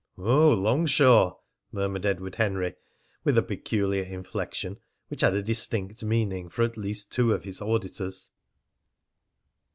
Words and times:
"Oh, 0.17 0.51
Longshaw!" 0.55 1.35
murmured 1.71 2.07
Edward 2.07 2.33
Henry 2.33 2.73
with 3.23 3.37
a 3.37 3.43
peculiar 3.43 4.01
inflection, 4.01 4.79
which 5.09 5.21
had 5.21 5.35
a 5.35 5.43
distinct 5.43 6.03
meaning 6.03 6.49
for 6.49 6.63
at 6.63 6.75
least 6.75 7.11
two 7.11 7.33
of 7.33 7.43
his 7.43 7.61
auditors. 7.61 8.31